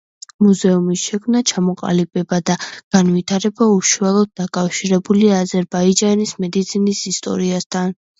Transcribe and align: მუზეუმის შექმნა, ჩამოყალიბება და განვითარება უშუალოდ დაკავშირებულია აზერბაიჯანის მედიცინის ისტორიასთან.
მუზეუმის 0.43 1.01
შექმნა, 1.09 1.41
ჩამოყალიბება 1.49 2.39
და 2.49 2.55
განვითარება 2.95 3.67
უშუალოდ 3.73 4.31
დაკავშირებულია 4.41 5.37
აზერბაიჯანის 5.45 6.33
მედიცინის 6.45 7.03
ისტორიასთან. 7.13 7.95